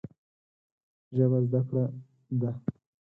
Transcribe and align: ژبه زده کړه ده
ژبه 1.15 1.37
زده 1.45 1.61
کړه 1.67 1.85
ده 2.41 2.51